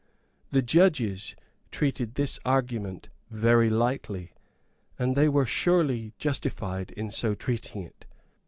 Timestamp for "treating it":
7.35-8.05